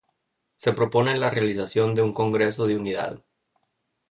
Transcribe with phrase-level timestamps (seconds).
[0.55, 3.23] Se propone la realización de un Congreso de unidad.